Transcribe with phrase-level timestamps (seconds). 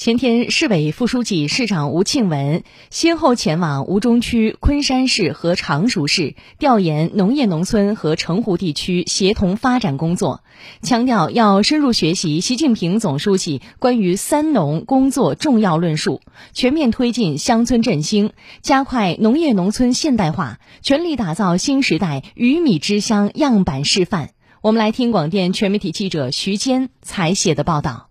[0.00, 10.42] 前天，市委副书记、市长吴庆文先后前往吴中区、昆山市和常熟市调研农业农村和城湖地区协同发展工作，
[10.80, 16.22] 强调要深入学习习近平总书记关于“三农”工作重要论述，
[16.54, 18.32] 全面推进乡村振兴，
[18.62, 24.30] 加快农业农村现代化，全力打造新时代鱼米之乡样板示范。
[24.62, 28.09] 我们来听广电全媒体记者徐坚采写的报道。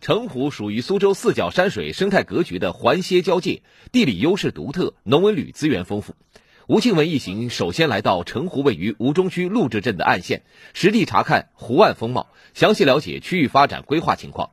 [0.00, 6.14] 城湖属于苏州四角山水生态格局的环歇交界，地理优势独特，农文旅资源丰富。
[6.68, 10.42] 吴庆文一行首先来到城湖位于吴中区陆志镇的岸县，
[10.72, 14.50] 实地查看湖岸风貌，详细了解区域发展规划情况。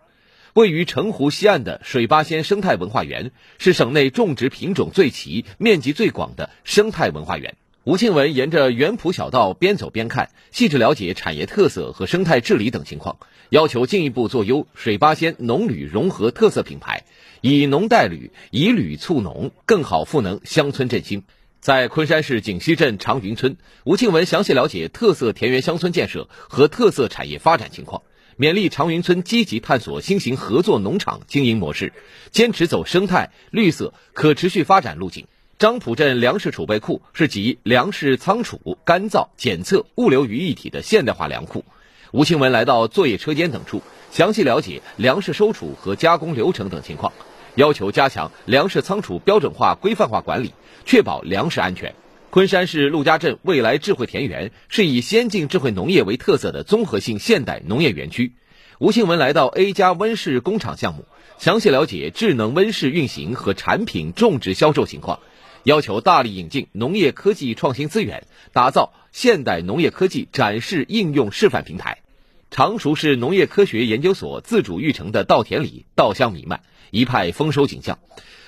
[0.55, 7.55] 位于城湖西岸的水八仙生态文化园是省内种植品种最齐、面积最广的生态文化园。
[7.85, 13.19] 吴庆文沿着园圃小道边走边看，细致了解产业特色和生态治理等情况，
[13.51, 17.03] 要求进一步做优水八仙农旅融合特色品牌，
[17.41, 21.25] 以农带旅，以旅促农，更好赋能乡村振兴。
[21.59, 28.01] 在昆山市锦溪镇长云村，吴庆文详细了解特色田园乡村建设和特色产业发展情况，
[28.35, 31.93] 勉励长云村积极探索新型合作农场经营模式，
[32.31, 35.27] 坚持走生态、绿色、可持续发展路径。
[35.57, 41.63] 张浦镇粮食储备库是集粮食仓储、干燥、检测、物流于一体的现代化粮库。
[42.11, 43.81] 吴庆文来到作业车间等处，
[44.11, 47.13] 详细了解粮食收储和加工流程等情况，
[47.55, 50.53] 要求加强粮食仓储标准化、规范化管理，
[50.85, 51.95] 确保粮食安全。
[52.31, 58.33] 昆山市陆家镇未来智慧田园是以先进智慧农业为特色的综合性现代农业园区。
[58.77, 61.05] 吴庆文来到 A 加温室工厂项目，
[61.37, 65.21] 详细了解智能温室运行和产品种植销售情况。
[65.65, 72.03] 要求大力引进农业科技创新资源，打造现代农业科技展示应用示范平台。
[72.51, 76.61] 常熟市农业科学研究所自主育成的稻田里稻香弥漫，
[76.91, 77.97] 一派丰收景象。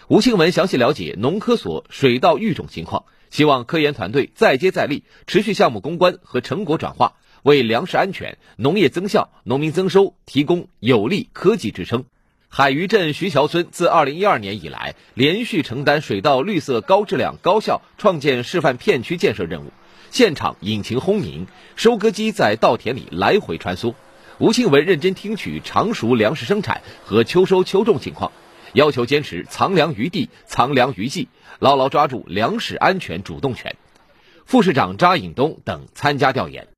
[0.07, 12.05] 吴庆文详细了解农科所水稻育种情况，希望科研团队再接再厉，持续项目攻关和成果转化，为粮食安全、农业增效、农民增收提供有力科技支撑。
[12.49, 19.71] 海鱼镇徐桥村自2012年以来，连续承担水稻绿色高质量高效创建示范片区建设任务，
[20.09, 23.93] 现场引擎轰鸣，收割机在稻田里来回穿梭。
[24.39, 28.31] 吴庆文认真听取常熟粮食生产和秋收秋种情况，
[28.73, 31.27] 要求坚持藏粮于地、藏粮于技，
[31.59, 33.75] 牢牢抓住粮食安全主动权。
[34.45, 36.65] 副市长扎颖东等参加调研。